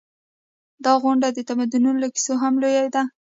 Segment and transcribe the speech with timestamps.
[0.85, 3.03] دا غونډ د تمدنونو له کیسو هم لوی دی.